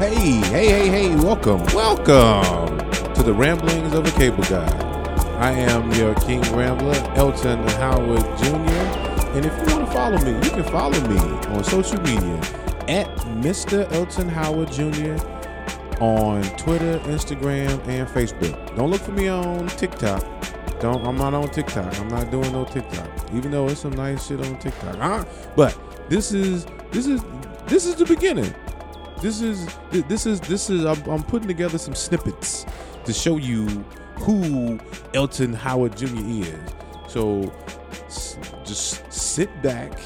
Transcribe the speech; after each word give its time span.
Hey, 0.00 0.14
hey, 0.14 0.66
hey, 0.66 0.88
hey, 0.88 1.14
welcome, 1.16 1.62
welcome 1.74 2.78
to 3.12 3.22
the 3.22 3.34
Ramblings 3.34 3.92
of 3.92 4.06
a 4.06 4.10
Cable 4.12 4.42
Guy. 4.44 4.66
I 5.38 5.52
am 5.52 5.92
your 5.92 6.14
King 6.14 6.40
Rambler, 6.56 6.96
Elton 7.16 7.68
Howard 7.68 8.22
Jr. 8.38 8.48
And 9.36 9.44
if 9.44 9.52
you 9.52 9.76
want 9.76 9.86
to 9.86 9.92
follow 9.92 10.16
me, 10.24 10.32
you 10.32 10.52
can 10.52 10.64
follow 10.64 10.98
me 11.06 11.18
on 11.48 11.62
social 11.64 12.00
media 12.00 12.34
at 12.88 13.14
Mr. 13.42 13.92
Elton 13.92 14.26
Howard 14.26 14.72
Jr. 14.72 15.22
on 16.02 16.44
Twitter, 16.56 16.98
Instagram, 17.00 17.86
and 17.86 18.08
Facebook. 18.08 18.74
Don't 18.76 18.90
look 18.90 19.02
for 19.02 19.12
me 19.12 19.28
on 19.28 19.66
TikTok. 19.66 20.24
Don't 20.80 21.06
I'm 21.06 21.16
not 21.16 21.34
on 21.34 21.50
TikTok. 21.50 22.00
I'm 22.00 22.08
not 22.08 22.30
doing 22.30 22.50
no 22.52 22.64
TikTok. 22.64 23.06
Even 23.34 23.50
though 23.50 23.68
it's 23.68 23.82
some 23.82 23.92
nice 23.92 24.26
shit 24.26 24.40
on 24.40 24.58
TikTok. 24.60 24.96
Huh? 24.96 25.24
But 25.54 25.78
this 26.08 26.32
is 26.32 26.64
this 26.90 27.06
is 27.06 27.22
this 27.66 27.84
is 27.84 27.96
the 27.96 28.06
beginning. 28.06 28.54
This 29.20 29.42
is 29.42 29.68
this 29.90 30.24
is 30.24 30.40
this 30.40 30.70
is 30.70 30.86
I'm, 30.86 31.02
I'm 31.04 31.22
putting 31.22 31.46
together 31.46 31.76
some 31.76 31.94
snippets 31.94 32.64
to 33.04 33.12
show 33.12 33.36
you 33.36 33.66
who 34.16 34.78
Elton 35.12 35.52
Howard 35.52 35.96
Jr. 35.96 36.06
is. 36.16 36.70
So 37.06 37.52
just 38.64 39.12
sit 39.12 39.50
back, 39.62 40.00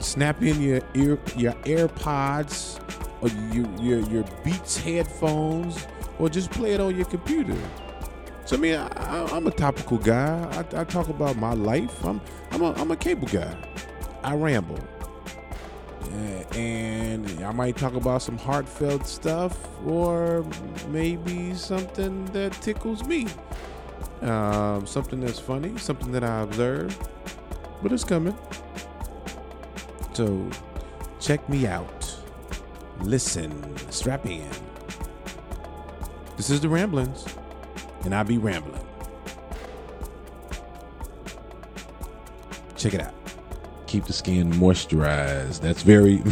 snap 0.00 0.42
in 0.42 0.60
your 0.60 0.80
ear 0.94 1.18
your 1.34 1.52
AirPods 1.64 2.78
or 3.22 3.28
your 3.54 3.66
your, 3.80 4.10
your 4.10 4.24
Beats 4.44 4.76
headphones, 4.76 5.86
or 6.18 6.28
just 6.28 6.50
play 6.50 6.72
it 6.72 6.80
on 6.80 6.94
your 6.94 7.06
computer. 7.06 7.56
So 8.44 8.56
I 8.56 8.58
mean, 8.58 8.74
I, 8.74 9.24
I'm 9.32 9.46
a 9.46 9.50
topical 9.50 9.96
guy. 9.96 10.46
I, 10.52 10.80
I 10.80 10.84
talk 10.84 11.08
about 11.08 11.36
my 11.36 11.54
life. 11.54 12.04
I'm 12.04 12.20
I'm 12.50 12.60
a 12.60 12.72
I'm 12.74 12.90
a 12.90 12.96
cable 12.96 13.28
guy. 13.28 13.56
I 14.22 14.34
ramble. 14.34 14.78
And 16.54 17.44
I 17.44 17.52
might 17.52 17.76
talk 17.76 17.94
about 17.94 18.22
some 18.22 18.38
heartfelt 18.38 19.06
stuff 19.06 19.56
or 19.84 20.44
maybe 20.88 21.54
something 21.54 22.24
that 22.26 22.52
tickles 22.54 23.04
me. 23.04 23.26
Um, 24.22 24.86
something 24.86 25.20
that's 25.20 25.38
funny, 25.38 25.76
something 25.76 26.12
that 26.12 26.24
I 26.24 26.42
observed, 26.42 27.08
but 27.82 27.92
it's 27.92 28.04
coming. 28.04 28.36
So 30.12 30.48
check 31.20 31.46
me 31.48 31.66
out. 31.66 32.16
Listen, 33.00 33.76
strap 33.90 34.24
in. 34.26 34.48
This 36.36 36.50
is 36.50 36.60
the 36.60 36.68
Ramblings, 36.68 37.24
and 38.04 38.14
I 38.14 38.22
be 38.22 38.38
rambling. 38.38 38.84
Check 42.76 42.94
it 42.94 43.00
out 43.00 43.23
keep 43.94 44.06
the 44.06 44.12
skin 44.12 44.50
moisturized. 44.54 45.60
That's 45.60 45.82
very 45.82 46.16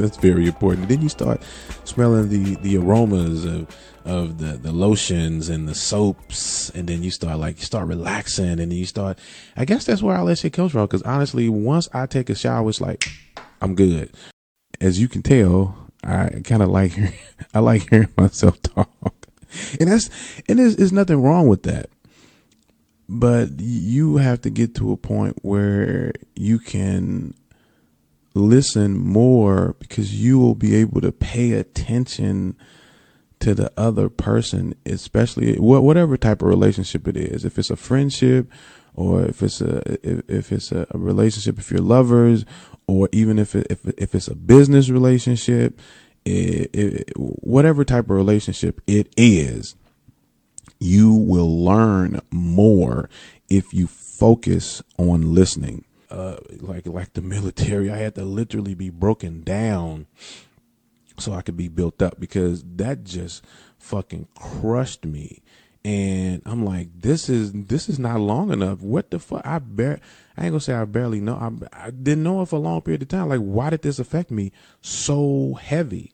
that's 0.00 0.16
very 0.16 0.46
important. 0.46 0.88
Then 0.88 1.02
you 1.02 1.10
start 1.10 1.42
smelling 1.84 2.30
the 2.30 2.54
the 2.62 2.78
aromas 2.78 3.44
of 3.44 3.68
of 4.06 4.38
the 4.38 4.56
the 4.56 4.72
lotions 4.72 5.50
and 5.50 5.68
the 5.68 5.74
soaps, 5.74 6.70
and 6.70 6.88
then 6.88 7.02
you 7.02 7.10
start 7.10 7.38
like 7.38 7.58
you 7.58 7.66
start 7.66 7.86
relaxing, 7.86 8.48
and 8.48 8.60
then 8.60 8.70
you 8.70 8.86
start. 8.86 9.18
I 9.58 9.66
guess 9.66 9.84
that's 9.84 10.02
where 10.02 10.16
all 10.16 10.24
that 10.24 10.38
shit 10.38 10.54
comes 10.54 10.72
from. 10.72 10.86
Because 10.86 11.02
honestly, 11.02 11.50
once 11.50 11.86
I 11.92 12.06
take 12.06 12.30
a 12.30 12.34
shower, 12.34 12.66
it's 12.70 12.80
like 12.80 13.04
I'm 13.60 13.74
good. 13.74 14.10
As 14.80 14.98
you 14.98 15.06
can 15.06 15.20
tell, 15.20 15.76
I 16.02 16.40
kind 16.44 16.62
of 16.62 16.70
like 16.70 16.94
I 17.54 17.58
like 17.58 17.90
hearing 17.90 18.08
myself 18.16 18.62
talk, 18.62 19.14
and 19.78 19.90
that's 19.90 20.08
and 20.48 20.58
there's, 20.58 20.76
there's 20.76 20.94
nothing 20.94 21.20
wrong 21.20 21.46
with 21.46 21.64
that 21.64 21.90
but 23.12 23.60
you 23.60 24.16
have 24.16 24.40
to 24.40 24.50
get 24.50 24.74
to 24.76 24.90
a 24.90 24.96
point 24.96 25.36
where 25.42 26.12
you 26.34 26.58
can 26.58 27.34
listen 28.34 28.98
more 28.98 29.76
because 29.78 30.14
you 30.14 30.38
will 30.38 30.54
be 30.54 30.74
able 30.76 31.02
to 31.02 31.12
pay 31.12 31.52
attention 31.52 32.56
to 33.38 33.54
the 33.54 33.70
other 33.76 34.08
person, 34.08 34.74
especially 34.86 35.56
whatever 35.56 36.16
type 36.16 36.40
of 36.40 36.48
relationship 36.48 37.06
it 37.06 37.16
is. 37.18 37.44
If 37.44 37.58
it's 37.58 37.70
a 37.70 37.76
friendship, 37.76 38.50
or 38.94 39.24
if 39.24 39.42
it's 39.42 39.60
a 39.60 39.82
if, 40.02 40.22
if 40.30 40.52
it's 40.52 40.72
a 40.72 40.86
relationship, 40.94 41.58
if 41.58 41.70
you're 41.70 41.80
lovers, 41.80 42.46
or 42.86 43.10
even 43.12 43.38
if 43.38 43.54
it, 43.54 43.66
if 43.68 43.86
if 43.98 44.14
it's 44.14 44.28
a 44.28 44.34
business 44.34 44.88
relationship, 44.88 45.78
it, 46.24 46.70
it, 46.74 47.12
whatever 47.16 47.84
type 47.84 48.04
of 48.04 48.16
relationship 48.16 48.80
it 48.86 49.12
is, 49.18 49.74
you 50.82 51.12
will 51.12 51.64
learn 51.64 52.20
more 52.30 53.08
if 53.48 53.72
you 53.72 53.86
focus 53.86 54.82
on 54.98 55.34
listening. 55.34 55.84
Uh, 56.10 56.36
like 56.60 56.86
like 56.86 57.14
the 57.14 57.22
military, 57.22 57.90
I 57.90 57.96
had 57.96 58.14
to 58.16 58.24
literally 58.24 58.74
be 58.74 58.90
broken 58.90 59.42
down 59.42 60.06
so 61.18 61.32
I 61.32 61.42
could 61.42 61.56
be 61.56 61.68
built 61.68 62.02
up 62.02 62.20
because 62.20 62.62
that 62.76 63.04
just 63.04 63.44
fucking 63.78 64.28
crushed 64.34 65.04
me. 65.04 65.42
And 65.84 66.42
I'm 66.44 66.64
like, 66.64 66.88
this 67.00 67.28
is 67.28 67.52
this 67.52 67.88
is 67.88 67.98
not 67.98 68.20
long 68.20 68.52
enough. 68.52 68.80
What 68.82 69.10
the 69.10 69.18
fuck? 69.18 69.42
I 69.44 69.58
bar- 69.58 70.00
I 70.36 70.44
ain't 70.44 70.52
gonna 70.52 70.60
say 70.60 70.74
I 70.74 70.84
barely 70.84 71.20
know. 71.20 71.34
I, 71.36 71.86
I 71.86 71.90
didn't 71.90 72.24
know 72.24 72.42
it 72.42 72.48
for 72.48 72.56
a 72.56 72.60
long 72.60 72.82
period 72.82 73.02
of 73.02 73.08
time. 73.08 73.28
Like, 73.28 73.40
why 73.40 73.70
did 73.70 73.82
this 73.82 73.98
affect 73.98 74.30
me 74.30 74.52
so 74.80 75.54
heavy? 75.54 76.12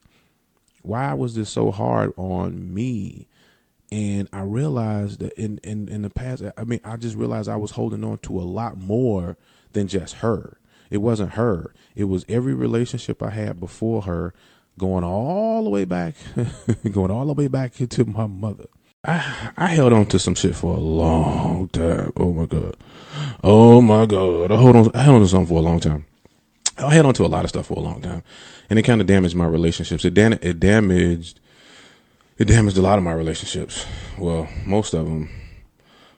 Why 0.83 1.13
was 1.15 1.35
this 1.35 1.51
so 1.51 1.71
hard 1.71 2.13
on 2.17 2.73
me? 2.73 3.27
And 3.91 4.29
I 4.33 4.41
realized 4.43 5.21
that 5.21 5.33
in, 5.35 5.59
in 5.65 5.89
in 5.89 6.03
the 6.03 6.11
past, 6.11 6.43
I 6.57 6.65
mean, 6.65 6.81
I 6.85 6.97
just 6.97 7.17
realized 7.17 7.49
I 7.49 7.57
was 7.57 7.73
holding 7.73 8.05
on 8.05 8.19
to 8.19 8.39
a 8.39 8.43
lot 8.43 8.79
more 8.79 9.37
than 9.73 9.89
just 9.89 10.17
her. 10.17 10.59
It 10.91 10.99
wasn't 10.99 11.33
her. 11.33 11.73
It 11.95 12.05
was 12.05 12.25
every 12.29 12.55
relationship 12.55 13.23
I 13.23 13.31
had 13.31 13.61
before 13.61 14.03
her, 14.03 14.35
going 14.79 15.05
all 15.05 15.65
the 15.65 15.71
way 15.71 15.85
back, 15.85 16.15
going 16.93 17.11
all 17.11 17.27
the 17.27 17.35
way 17.35 17.49
back 17.49 17.81
into 17.81 18.05
my 18.05 18.27
mother. 18.27 18.67
I 19.05 19.53
I 19.57 19.67
held 19.69 19.93
on 19.93 20.07
to 20.07 20.19
some 20.19 20.35
shit 20.35 20.55
for 20.55 20.77
a 20.77 20.81
long 20.81 21.69
time. 21.69 22.13
Oh 22.17 22.33
my 22.33 22.47
god, 22.47 22.77
oh 23.43 23.81
my 23.81 24.07
god. 24.07 24.53
I 24.53 24.57
hold 24.57 24.77
on. 24.77 24.91
I 24.95 25.03
held 25.03 25.17
on 25.17 25.23
to 25.23 25.29
something 25.29 25.47
for 25.47 25.61
a 25.61 25.63
long 25.63 25.81
time. 25.81 26.05
I 26.77 26.95
held 26.95 27.07
on 27.07 27.15
to 27.15 27.25
a 27.25 27.27
lot 27.27 27.45
of 27.45 27.51
stuff 27.51 27.67
for 27.67 27.79
a 27.79 27.83
long 27.83 28.03
time, 28.03 28.23
and 28.69 28.79
it 28.79 28.83
kind 28.83 29.01
of 29.01 29.07
damaged 29.07 29.35
my 29.35 29.47
relationships. 29.47 30.05
It 30.05 30.15
dan- 30.15 30.39
it 30.43 30.61
damaged 30.61 31.41
it 32.39 32.47
damaged 32.47 32.79
a 32.79 32.83
lot 32.83 32.99
of 32.99 33.05
my 33.05 33.13
relationships. 33.13 33.85
Well, 34.17 34.49
most 34.65 34.95
of 34.95 35.05
them. 35.05 35.29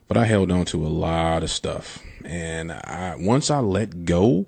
But 0.06 0.18
I 0.18 0.26
held 0.26 0.50
on 0.50 0.66
to 0.66 0.86
a 0.86 0.88
lot 0.88 1.42
of 1.42 1.50
stuff. 1.50 2.02
And 2.24 2.72
I, 2.72 3.16
once 3.18 3.50
I 3.50 3.60
let 3.60 4.04
go, 4.04 4.44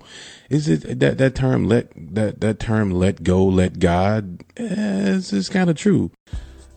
is 0.49 0.67
it 0.67 0.99
that, 0.99 1.17
that 1.17 1.33
term, 1.33 1.67
let, 1.67 1.91
that, 1.95 2.41
that 2.41 2.59
term, 2.59 2.91
let 2.91 3.23
go, 3.23 3.43
let 3.43 3.79
God, 3.79 4.43
eh, 4.57 5.15
it's, 5.15 5.33
it's 5.33 5.49
kind 5.49 5.69
of 5.69 5.75
true. 5.75 6.11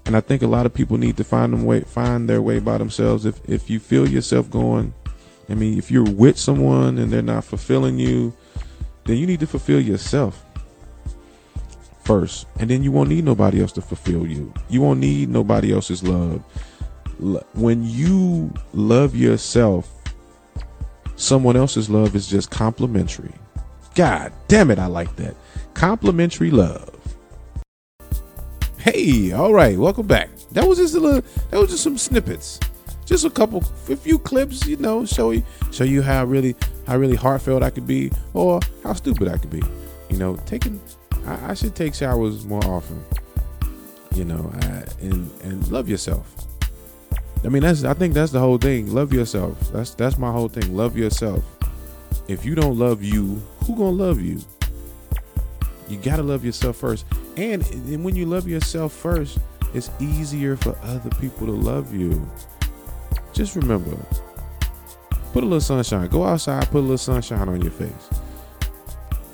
And 0.06 0.16
I 0.16 0.20
think 0.20 0.40
a 0.40 0.46
lot 0.46 0.64
of 0.64 0.72
people 0.72 0.96
need 0.96 1.18
to 1.18 1.24
find 1.24 1.52
them 1.52 1.64
way, 1.64 1.80
find 1.80 2.28
their 2.28 2.40
way 2.40 2.60
by 2.60 2.78
themselves. 2.78 3.26
If, 3.26 3.46
if 3.48 3.68
you 3.68 3.78
feel 3.80 4.08
yourself 4.08 4.48
going, 4.50 4.94
I 5.50 5.54
mean, 5.54 5.76
if 5.76 5.90
you're 5.90 6.10
with 6.10 6.38
someone 6.38 6.96
and 6.96 7.12
they're 7.12 7.22
not 7.22 7.44
fulfilling 7.44 7.98
you, 7.98 8.32
then 9.04 9.18
you 9.18 9.26
need 9.26 9.40
to 9.40 9.46
fulfill 9.46 9.80
yourself 9.80 10.45
first, 12.06 12.46
and 12.60 12.70
then 12.70 12.82
you 12.82 12.92
won't 12.92 13.08
need 13.08 13.24
nobody 13.24 13.60
else 13.60 13.72
to 13.72 13.82
fulfill 13.82 14.26
you. 14.26 14.54
You 14.68 14.80
won't 14.80 15.00
need 15.00 15.28
nobody 15.28 15.72
else's 15.72 16.02
love. 16.02 16.40
When 17.54 17.84
you 17.84 18.54
love 18.72 19.16
yourself, 19.16 19.92
someone 21.16 21.56
else's 21.56 21.90
love 21.90 22.14
is 22.14 22.28
just 22.28 22.50
complimentary. 22.50 23.32
God 23.94 24.32
damn 24.48 24.70
it, 24.70 24.78
I 24.78 24.86
like 24.86 25.16
that. 25.16 25.34
Complimentary 25.74 26.50
love. 26.50 26.90
Hey, 28.78 29.32
all 29.32 29.52
right, 29.52 29.76
welcome 29.76 30.06
back. 30.06 30.30
That 30.52 30.68
was 30.68 30.78
just 30.78 30.94
a 30.94 31.00
little. 31.00 31.22
That 31.50 31.58
was 31.58 31.70
just 31.70 31.82
some 31.82 31.98
snippets, 31.98 32.60
just 33.04 33.24
a 33.24 33.30
couple, 33.30 33.64
a 33.88 33.96
few 33.96 34.18
clips. 34.18 34.64
You 34.66 34.76
know, 34.76 35.04
show 35.04 35.32
you, 35.32 35.42
show 35.72 35.84
you 35.84 36.02
how 36.02 36.24
really, 36.24 36.54
how 36.86 36.96
really 36.96 37.16
heartfelt 37.16 37.64
I 37.64 37.70
could 37.70 37.86
be, 37.86 38.12
or 38.32 38.60
how 38.84 38.92
stupid 38.92 39.26
I 39.26 39.38
could 39.38 39.50
be. 39.50 39.62
You 40.08 40.18
know, 40.18 40.36
taking 40.46 40.80
I, 41.26 41.50
I 41.50 41.54
should 41.54 41.74
take 41.74 41.94
showers 41.94 42.44
more 42.46 42.64
often. 42.64 43.04
You 44.14 44.24
know, 44.24 44.50
I, 44.62 44.84
and 45.00 45.30
and 45.42 45.68
love 45.68 45.88
yourself. 45.88 46.32
I 47.44 47.48
mean, 47.48 47.62
that's 47.62 47.84
I 47.84 47.94
think 47.94 48.14
that's 48.14 48.32
the 48.32 48.40
whole 48.40 48.58
thing. 48.58 48.92
Love 48.92 49.12
yourself. 49.12 49.58
That's 49.72 49.94
that's 49.94 50.18
my 50.18 50.32
whole 50.32 50.48
thing. 50.48 50.74
Love 50.74 50.96
yourself. 50.96 51.44
If 52.28 52.44
you 52.44 52.54
don't 52.54 52.78
love 52.78 53.02
you, 53.02 53.42
who 53.64 53.76
gonna 53.76 53.90
love 53.90 54.20
you? 54.20 54.40
You 55.88 55.98
gotta 55.98 56.22
love 56.22 56.44
yourself 56.44 56.76
first. 56.76 57.04
And, 57.36 57.64
and 57.70 58.02
when 58.02 58.16
you 58.16 58.26
love 58.26 58.48
yourself 58.48 58.92
first, 58.92 59.38
it's 59.74 59.90
easier 60.00 60.56
for 60.56 60.76
other 60.82 61.10
people 61.20 61.46
to 61.46 61.52
love 61.52 61.94
you. 61.94 62.28
Just 63.32 63.54
remember, 63.54 63.94
put 65.32 65.42
a 65.42 65.46
little 65.46 65.60
sunshine. 65.60 66.08
Go 66.08 66.24
outside, 66.24 66.66
put 66.70 66.78
a 66.78 66.80
little 66.80 66.98
sunshine 66.98 67.48
on 67.48 67.60
your 67.60 67.70
face. 67.70 68.08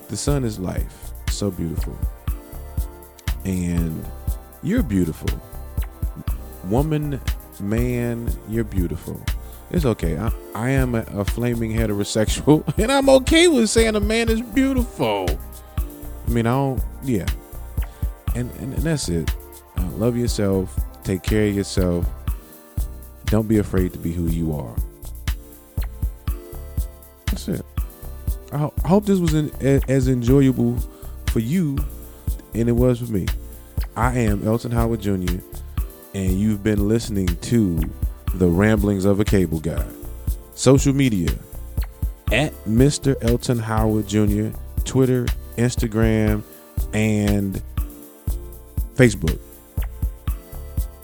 The 0.09 0.17
sun 0.17 0.45
is 0.45 0.59
life 0.59 1.12
so 1.43 1.51
beautiful. 1.51 1.99
And 3.45 4.07
you're 4.63 4.85
beautiful. 4.85 5.29
Woman, 6.67 7.21
man, 7.59 8.33
you're 8.49 8.63
beautiful. 8.63 9.21
It's 9.73 9.85
okay. 9.85 10.17
I, 10.17 10.31
I 10.55 10.71
am 10.71 10.95
a, 10.95 11.01
a, 11.01 11.25
flaming 11.25 11.73
heterosexual, 11.73 12.63
and 12.79 12.93
I'm 12.93 13.09
okay 13.09 13.49
with 13.49 13.71
saying 13.71 13.97
a 13.97 14.01
man 14.01 14.29
is 14.29 14.41
beautiful. 14.41 15.27
I 16.29 16.31
mean, 16.31 16.47
I 16.47 16.51
don't, 16.51 16.81
yeah. 17.03 17.27
and, 18.37 18.49
and, 18.61 18.75
and 18.75 18.83
that's 18.85 19.09
it. 19.09 19.35
Uh, 19.77 19.91
love 19.97 20.17
yourself. 20.17 20.79
Take 21.03 21.25
care 21.25 21.49
of 21.49 21.57
yourself. 21.57 22.07
Don't 23.25 23.49
be 23.49 23.59
afraid 23.59 23.93
to 23.95 23.99
be 23.99 24.13
who 24.13 24.29
you 24.29 24.55
are. 24.55 24.77
That's 27.27 27.49
it. 27.49 27.67
I, 28.53 28.59
ho- 28.59 28.75
I 28.85 28.87
hope 28.87 29.07
this 29.07 29.19
was 29.19 29.35
in, 29.35 29.51
a, 29.61 29.81
as 29.89 30.07
enjoyable 30.07 30.79
for 31.33 31.41
you 31.41 31.79
and 32.55 32.69
it 32.69 32.73
was 32.73 33.01
for 33.01 33.11
me. 33.11 33.27
I 33.97 34.19
am 34.19 34.47
Elton 34.47 34.71
Howard 34.71 35.01
Jr., 35.01 35.39
and 36.15 36.33
you've 36.39 36.63
been 36.63 36.89
listening 36.89 37.27
to 37.27 37.81
the 38.35 38.47
ramblings 38.47 39.07
of 39.07 39.19
a 39.19 39.25
cable 39.25 39.59
guy. 39.59 39.85
Social 40.55 40.93
media 40.93 41.31
at 42.31 42.53
Mr. 42.67 43.17
Elton 43.23 43.59
Howard 43.59 44.07
Jr., 44.07 44.57
Twitter, 44.85 45.25
Instagram, 45.57 46.43
and 46.93 47.63
Facebook. 48.95 49.39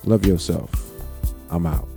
Love 0.04 0.26
yourself. 0.26 0.70
I'm 1.50 1.66
out. 1.66 1.88